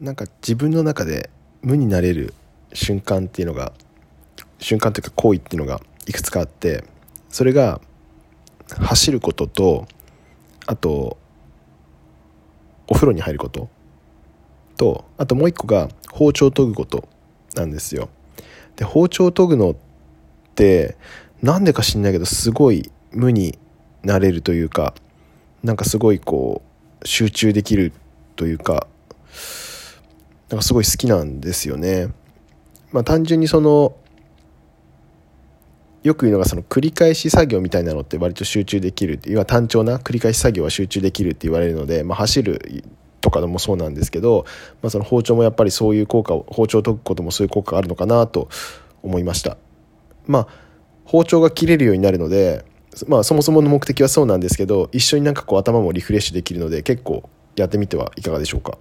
[0.00, 1.30] なんか自分の中で
[1.62, 2.34] 無になれる
[2.72, 3.72] 瞬間っていうのが
[4.58, 6.84] 瞬間というか行為っていうのがいくつかあって
[7.28, 7.80] それが
[8.68, 9.86] 走ることと
[10.66, 11.18] あと
[12.88, 13.68] お風呂に入ること
[14.76, 17.08] とあともう一個が包丁を研ぐこと
[17.54, 18.08] なんですよ。
[18.76, 19.76] で包丁を研ぐのっ
[20.54, 20.96] て
[21.42, 23.58] なんでか知んないけどすごい無に
[24.02, 24.94] なれるというか
[25.62, 26.62] なんかすごいこ
[27.02, 27.92] う集中できる
[28.36, 28.86] というか
[30.52, 32.08] なんかすごい好きなんですよね。
[32.92, 33.96] まあ単純にその
[36.02, 42.84] よく言うのがその繰り返し作業みたいなのって割と集中できる要は単調な繰り返し作業は集中できるって言われるので、まあ、走る
[43.22, 44.44] とかでもそうなんですけど、
[44.82, 48.48] まあ、その包丁もやっぱりそういう効果を包丁を研ぐこともそういう効果があるのかなと
[49.02, 49.56] 思いました
[50.26, 50.48] まあ
[51.06, 52.64] 包丁が切れるようになるので
[53.06, 58.76] まあそもそもの目的はそうなんですけど一緒になんかこう頭もリフレッシュできるので結構やってみてはいかがでしょうか？